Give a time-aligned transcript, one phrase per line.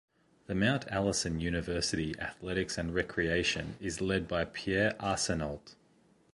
[0.47, 5.75] The Mount Allison University Athletics and Recreation is led by Pierre Arsenault.